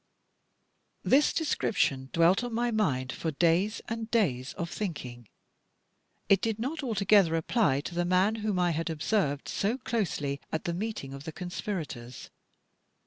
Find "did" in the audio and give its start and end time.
6.41-6.57